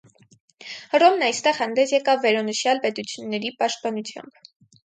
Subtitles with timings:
[0.93, 4.43] Հռոմն այստեղ հանդես եկավ վերոնշյալ պետությունների պաշտպանությամբ։